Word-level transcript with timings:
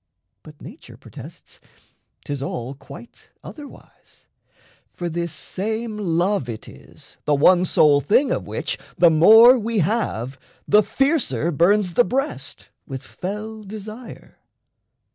But 0.41 0.59
nature 0.63 0.97
protests 0.97 1.59
'tis 2.25 2.41
all 2.41 2.73
quite 2.73 3.29
otherwise; 3.43 4.25
For 4.95 5.09
this 5.09 5.31
same 5.31 5.95
love 5.95 6.49
it 6.49 6.67
is 6.67 7.17
the 7.25 7.35
one 7.35 7.65
sole 7.65 8.01
thing 8.01 8.31
Of 8.31 8.47
which, 8.47 8.79
the 8.97 9.11
more 9.11 9.59
we 9.59 9.77
have, 9.77 10.39
the 10.67 10.81
fiercer 10.81 11.51
burns 11.51 11.93
The 11.93 12.03
breast 12.03 12.69
with 12.87 13.03
fell 13.03 13.61
desire. 13.63 14.39